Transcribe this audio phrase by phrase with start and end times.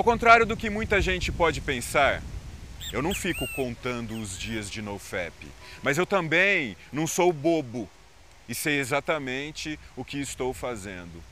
[0.00, 2.22] Ao contrário do que muita gente pode pensar,
[2.90, 5.30] eu não fico contando os dias de NoFap,
[5.82, 7.86] mas eu também não sou bobo
[8.48, 11.22] e sei exatamente o que estou fazendo.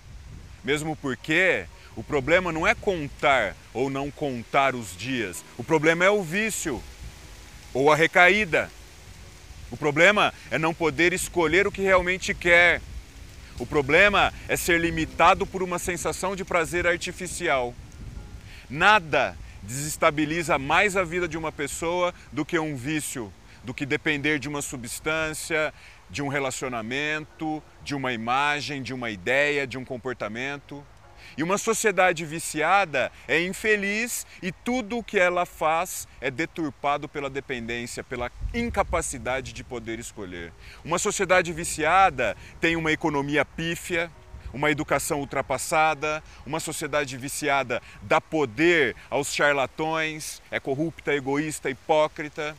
[0.63, 1.65] Mesmo porque
[1.97, 6.85] o problema não é contar ou não contar os dias, o problema é o vício
[7.73, 8.71] ou a recaída.
[9.71, 12.83] O problema é não poder escolher o que realmente quer.
[13.59, 17.75] O problema é ser limitado por uma sensação de prazer artificial.
[18.71, 23.33] Nada desestabiliza mais a vida de uma pessoa do que um vício,
[23.65, 25.73] do que depender de uma substância,
[26.11, 30.85] de um relacionamento, de uma imagem, de uma ideia, de um comportamento.
[31.37, 37.31] E uma sociedade viciada é infeliz e tudo o que ela faz é deturpado pela
[37.31, 40.53] dependência, pela incapacidade de poder escolher.
[40.85, 44.11] Uma sociedade viciada tem uma economia pífia,
[44.53, 52.57] uma educação ultrapassada, uma sociedade viciada dá poder aos charlatões, é corrupta, egoísta, hipócrita,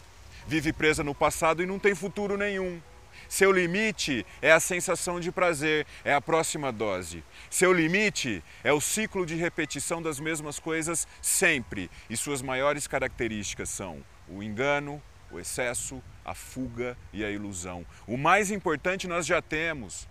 [0.48, 2.82] vive presa no passado e não tem futuro nenhum.
[3.28, 7.24] Seu limite é a sensação de prazer, é a próxima dose.
[7.48, 13.70] Seu limite é o ciclo de repetição das mesmas coisas sempre, e suas maiores características
[13.70, 15.00] são o engano,
[15.32, 17.86] o excesso, a fuga e a ilusão.
[18.08, 20.08] O mais importante nós já temos,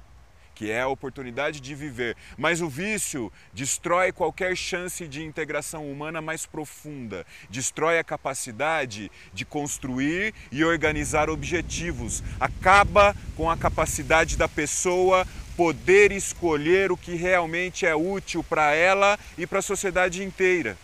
[0.59, 2.17] que é a oportunidade de viver.
[2.37, 9.45] Mas o vício destrói qualquer chance de integração humana mais profunda, destrói a capacidade de
[9.45, 15.25] construir e organizar objetivos, acaba com a capacidade da pessoa
[15.57, 20.77] poder escolher o que realmente é útil para ela e para a sociedade inteira.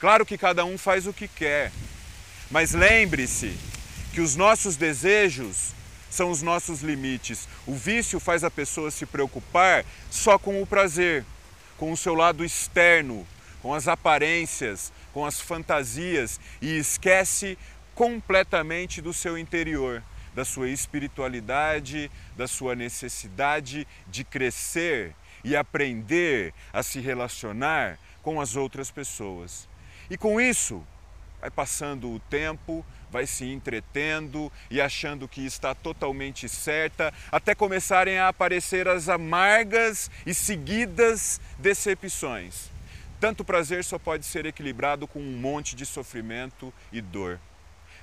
[0.00, 1.70] Claro que cada um faz o que quer,
[2.50, 3.54] mas lembre-se
[4.14, 5.74] que os nossos desejos
[6.14, 7.48] são os nossos limites.
[7.66, 11.24] O vício faz a pessoa se preocupar só com o prazer,
[11.76, 13.26] com o seu lado externo,
[13.60, 17.58] com as aparências, com as fantasias e esquece
[17.94, 20.02] completamente do seu interior,
[20.34, 28.54] da sua espiritualidade, da sua necessidade de crescer e aprender a se relacionar com as
[28.54, 29.68] outras pessoas.
[30.08, 30.84] E com isso,
[31.44, 38.18] vai passando o tempo, vai se entretendo e achando que está totalmente certa, até começarem
[38.18, 42.70] a aparecer as amargas e seguidas decepções.
[43.20, 47.38] Tanto prazer só pode ser equilibrado com um monte de sofrimento e dor.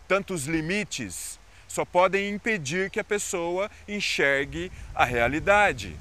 [0.07, 5.95] Tantos limites só podem impedir que a pessoa enxergue a realidade.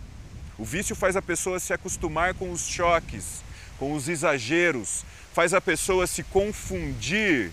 [0.58, 3.42] O vício faz a pessoa se acostumar com os choques,
[3.80, 7.50] com os exageros, faz a pessoa se confundir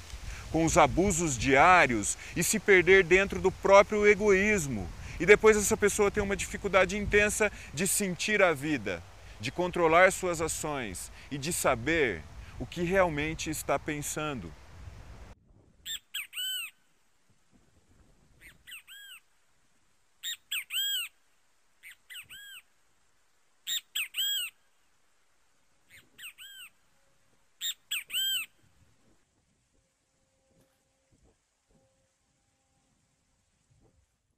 [0.52, 4.86] com os abusos diários e se perder dentro do próprio egoísmo.
[5.22, 9.02] E depois essa pessoa tem uma dificuldade intensa de sentir a vida,
[9.40, 12.22] de controlar suas ações e de saber
[12.59, 14.52] o que realmente está pensando.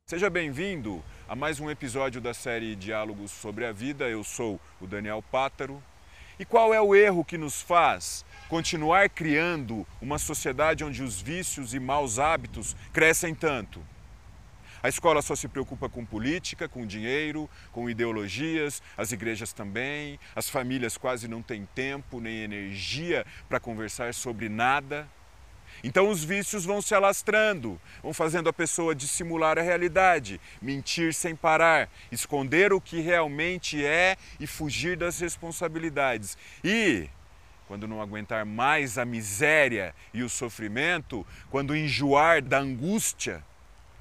[0.10, 4.10] Seja bem-vindo a mais um episódio da série Diálogos sobre a Vida.
[4.10, 5.84] Eu sou o Daniel Pátaro.
[6.40, 11.76] E qual é o erro que nos faz continuar criando uma sociedade onde os vícios
[11.76, 13.80] e maus hábitos crescem tanto?
[14.82, 20.50] A escola só se preocupa com política, com dinheiro, com ideologias, as igrejas também, as
[20.50, 25.08] famílias quase não têm tempo nem energia para conversar sobre nada.
[25.84, 31.36] Então os vícios vão se alastrando, vão fazendo a pessoa dissimular a realidade, mentir sem
[31.36, 36.38] parar, esconder o que realmente é e fugir das responsabilidades.
[36.64, 37.10] E
[37.68, 43.44] quando não aguentar mais a miséria e o sofrimento, quando enjoar da angústia,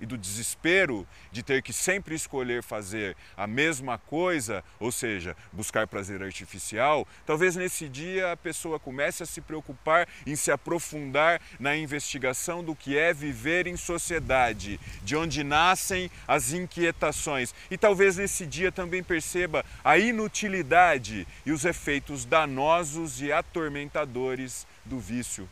[0.00, 5.86] e do desespero de ter que sempre escolher fazer a mesma coisa, ou seja, buscar
[5.86, 11.76] prazer artificial, talvez nesse dia a pessoa comece a se preocupar em se aprofundar na
[11.76, 17.54] investigação do que é viver em sociedade, de onde nascem as inquietações.
[17.70, 24.98] E talvez nesse dia também perceba a inutilidade e os efeitos danosos e atormentadores do
[24.98, 25.48] vício.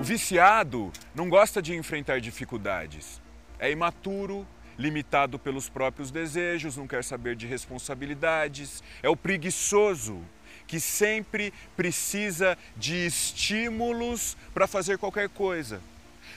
[0.00, 3.20] O viciado não gosta de enfrentar dificuldades.
[3.58, 4.48] É imaturo,
[4.78, 8.82] limitado pelos próprios desejos, não quer saber de responsabilidades.
[9.02, 10.22] É o preguiçoso
[10.66, 15.82] que sempre precisa de estímulos para fazer qualquer coisa.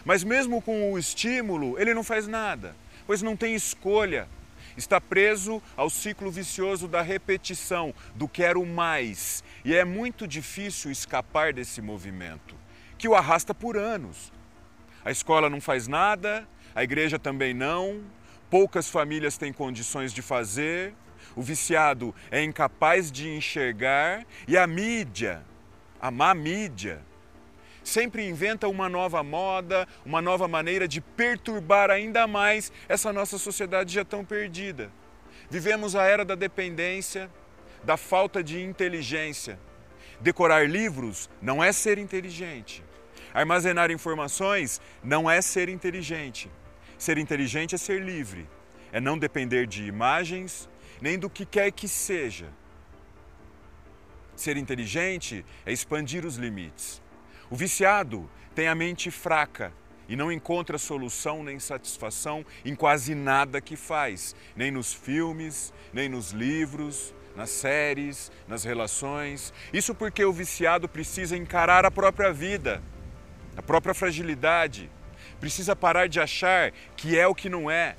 [0.04, 2.76] Mas mesmo com o estímulo, ele não faz nada,
[3.08, 4.28] pois não tem escolha.
[4.76, 9.42] está preso ao ciclo vicioso da repetição, do quero mais.
[9.64, 12.62] E é muito difícil escapar desse movimento,
[12.98, 14.32] que o arrasta por anos.
[15.04, 18.02] A escola não faz nada, a igreja também não,
[18.50, 20.94] poucas famílias têm condições de fazer,
[21.36, 25.44] o viciado é incapaz de enxergar e a mídia,
[26.00, 27.02] a má mídia,
[27.84, 33.94] sempre inventa uma nova moda, uma nova maneira de perturbar ainda mais essa nossa sociedade
[33.94, 34.92] já tão perdida.
[35.50, 37.30] Vivemos a era da dependência,
[37.84, 39.60] da falta de inteligência.
[40.20, 42.84] Decorar livros não é ser inteligente.
[43.34, 46.50] Armazenar informações não é ser inteligente.
[46.98, 48.48] Ser inteligente é ser livre,
[48.92, 50.70] é não depender de imagens,
[51.02, 52.48] nem do que quer que seja.
[54.36, 57.02] Ser inteligente é expandir os limites.
[57.50, 59.74] O viciado tem a mente fraca
[60.08, 66.08] e não encontra solução nem satisfação em quase nada que faz, nem nos filmes, nem
[66.08, 69.54] nos livros, nas séries, nas relações.
[69.72, 72.82] Isso porque o viciado precisa encarar a própria vida,
[73.58, 74.90] a própria fragilidade,
[75.40, 77.96] precisa parar de achar que é o que não é.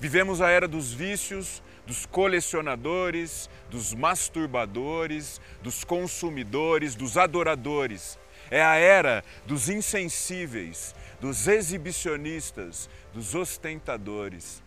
[0.00, 8.18] Vivemos a era dos vícios, dos colecionadores, dos masturbadores, dos consumidores, dos adoradores.
[8.50, 14.63] É a era dos insensíveis, dos exibicionistas, dos ostentadores.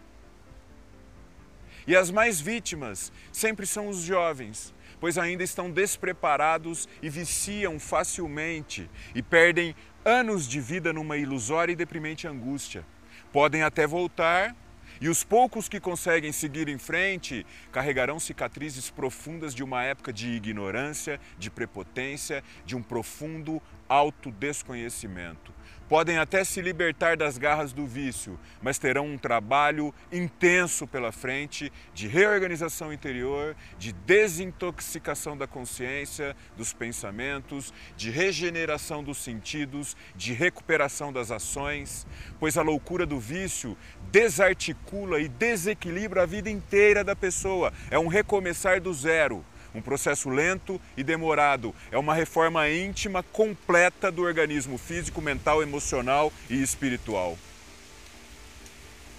[1.87, 8.89] E as mais vítimas sempre são os jovens, pois ainda estão despreparados e viciam facilmente
[9.15, 9.73] e perdem
[10.03, 12.85] anos de vida numa ilusória e deprimente angústia.
[13.31, 14.53] Podem até voltar,
[14.99, 20.29] e os poucos que conseguem seguir em frente carregarão cicatrizes profundas de uma época de
[20.29, 25.57] ignorância, de prepotência, de um profundo autodesconhecimento.
[25.89, 31.71] Podem até se libertar das garras do vício, mas terão um trabalho intenso pela frente
[31.93, 41.13] de reorganização interior, de desintoxicação da consciência, dos pensamentos, de regeneração dos sentidos, de recuperação
[41.13, 42.05] das ações,
[42.37, 43.77] pois a loucura do vício
[44.11, 47.71] desarticula e desequilibra a vida inteira da pessoa.
[47.89, 49.45] É um recomeçar do zero
[49.77, 51.73] um processo lento e demorado.
[51.91, 57.37] É uma reforma íntima completa do organismo físico, mental, emocional e espiritual.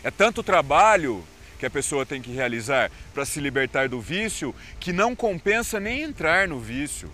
[0.02, 1.24] É tanto trabalho
[1.60, 6.02] que a pessoa tem que realizar para se libertar do vício que não compensa nem
[6.02, 7.10] entrar no vício.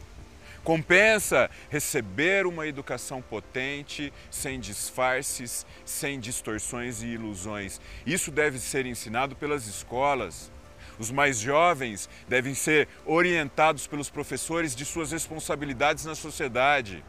[0.63, 7.79] Compensa receber uma educação potente, sem disfarces, sem distorções e ilusões.
[8.07, 10.51] Isso deve ser ensinado pelas escolas.
[10.99, 17.05] Os mais jovens devem ser orientados pelos professores de suas responsabilidades na sociedade.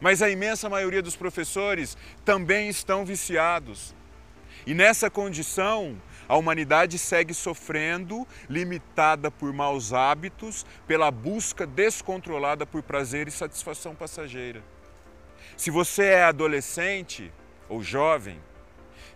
[0.00, 3.94] Mas a imensa maioria dos professores também estão viciados.
[4.66, 12.82] E nessa condição, a humanidade segue sofrendo, limitada por maus hábitos, pela busca descontrolada por
[12.82, 14.62] prazer e satisfação passageira.
[15.56, 17.32] Se você é adolescente
[17.68, 18.40] ou jovem,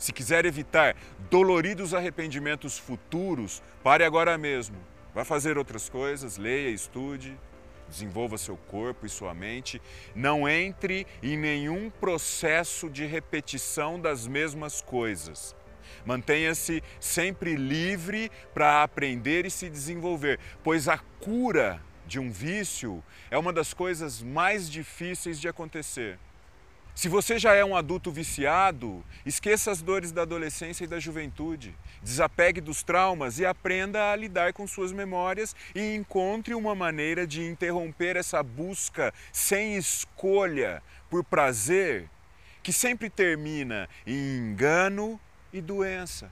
[0.01, 0.97] se quiser evitar
[1.31, 4.77] doloridos arrependimentos futuros, pare agora mesmo.
[5.15, 7.39] Vá fazer outras coisas, leia, estude,
[7.87, 9.81] desenvolva seu corpo e sua mente.
[10.15, 15.55] Não entre em nenhum processo de repetição das mesmas coisas.
[16.07, 23.37] Mantenha-se sempre livre para aprender e se desenvolver, pois a cura de um vício é
[23.37, 26.19] uma das coisas mais difíceis de acontecer.
[27.01, 31.75] Se você já é um adulto viciado, esqueça as dores da adolescência e da juventude.
[32.03, 37.43] Desapegue dos traumas e aprenda a lidar com suas memórias e encontre uma maneira de
[37.43, 42.07] interromper essa busca sem escolha por prazer,
[42.63, 45.19] que sempre termina em engano
[45.55, 46.31] e doença.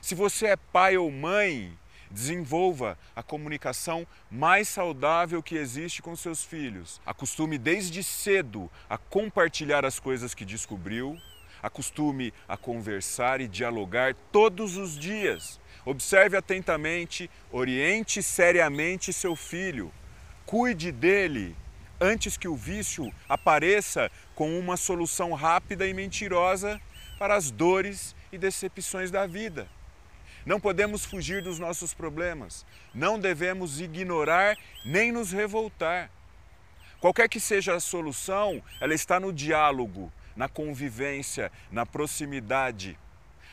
[0.00, 1.76] Se você é pai ou mãe,
[2.10, 7.00] Desenvolva a comunicação mais saudável que existe com seus filhos.
[7.04, 11.18] Acostume desde cedo a compartilhar as coisas que descobriu.
[11.62, 15.60] Acostume a conversar e dialogar todos os dias.
[15.84, 19.92] Observe atentamente, oriente seriamente seu filho.
[20.46, 21.56] Cuide dele
[22.00, 26.80] antes que o vício apareça com uma solução rápida e mentirosa
[27.18, 29.68] para as dores e decepções da vida.
[30.48, 32.64] Não podemos fugir dos nossos problemas.
[32.94, 36.10] Não devemos ignorar nem nos revoltar.
[37.00, 42.98] Qualquer que seja a solução, ela está no diálogo, na convivência, na proximidade.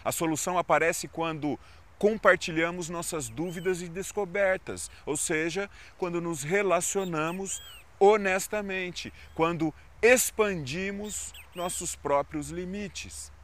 [0.06, 1.60] A solução aparece quando
[2.00, 7.62] compartilhamos nossas dúvidas e descobertas, ou seja, quando nos relacionamos
[8.00, 13.35] honestamente, quando expandimos nossos próprios limites.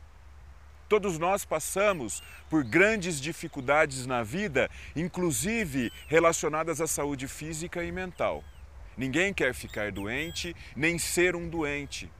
[0.91, 8.43] Todos nós passamos por grandes dificuldades na vida, inclusive relacionadas à saúde física e mental.
[8.97, 12.11] Ninguém quer ficar doente, nem ser um doente.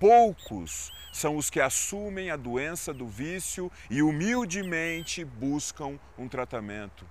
[0.00, 7.06] Poucos são os que assumem a doença do vício e humildemente buscam um tratamento.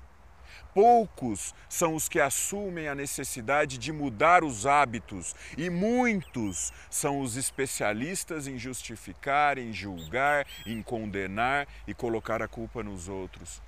[0.73, 7.35] Poucos são os que assumem a necessidade de mudar os hábitos, e muitos são os
[7.35, 13.61] especialistas em justificar, em julgar, em condenar e colocar a culpa nos outros.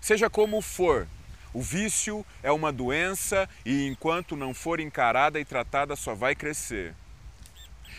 [0.00, 1.06] Seja como for,
[1.52, 6.94] o vício é uma doença e enquanto não for encarada e tratada só vai crescer.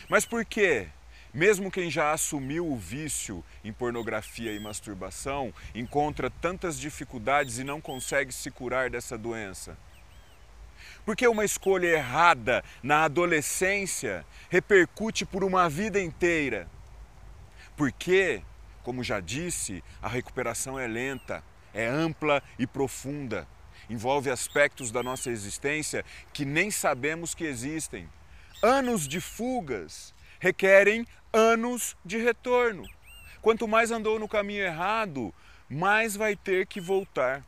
[0.07, 0.87] Mas por quê?
[1.33, 7.79] Mesmo quem já assumiu o vício em pornografia e masturbação encontra tantas dificuldades e não
[7.79, 9.77] consegue se curar dessa doença.
[11.05, 16.67] Porque uma escolha errada na adolescência repercute por uma vida inteira.
[17.77, 18.41] Porque,
[18.83, 21.41] como já disse, a recuperação é lenta,
[21.73, 23.47] é ampla e profunda.
[23.89, 28.07] Envolve aspectos da nossa existência que nem sabemos que existem.
[28.61, 32.83] Anos de fugas requerem anos de retorno.
[33.43, 35.33] Quanto mais andou no caminho errado,
[35.69, 37.45] mais vai ter que voltar.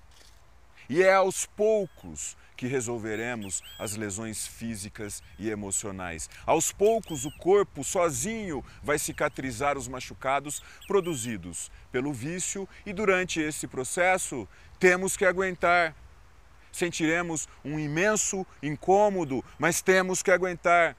[0.88, 6.29] E é aos poucos que resolveremos as lesões físicas e emocionais.
[6.45, 13.67] Aos poucos, o corpo sozinho vai cicatrizar os machucados produzidos pelo vício, e durante esse
[13.67, 14.47] processo
[14.79, 15.95] temos que aguentar.
[16.71, 20.95] Sentiremos um imenso incômodo, mas temos que aguentar.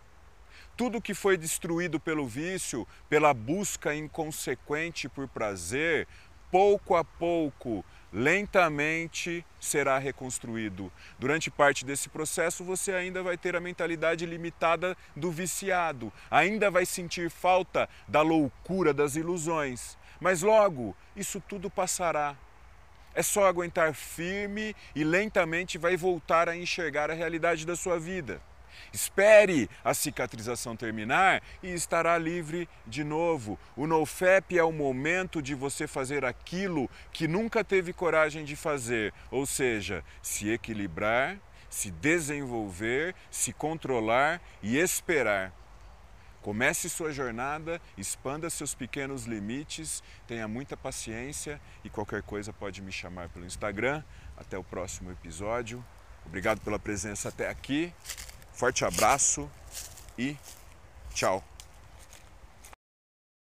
[0.76, 6.08] Tudo que foi destruído pelo vício, pela busca inconsequente por prazer,
[6.50, 10.92] pouco a pouco, lentamente será reconstruído.
[11.16, 16.84] Durante parte desse processo, você ainda vai ter a mentalidade limitada do viciado, ainda vai
[16.84, 19.96] sentir falta da loucura das ilusões.
[20.20, 22.36] Mas logo, isso tudo passará.
[23.14, 28.40] É só aguentar firme e lentamente vai voltar a enxergar a realidade da sua vida.
[28.92, 33.58] Espere a cicatrização terminar e estará livre de novo.
[33.76, 39.12] O NoFap é o momento de você fazer aquilo que nunca teve coragem de fazer,
[39.30, 41.38] ou seja, se equilibrar,
[41.68, 45.52] se desenvolver, se controlar e esperar.
[46.44, 52.92] Comece sua jornada, expanda seus pequenos limites, tenha muita paciência e qualquer coisa pode me
[52.92, 54.04] chamar pelo Instagram.
[54.36, 55.82] Até o próximo episódio.
[56.26, 57.94] Obrigado pela presença até aqui.
[58.54, 59.50] Forte abraço
[60.16, 60.36] e
[61.12, 61.42] tchau.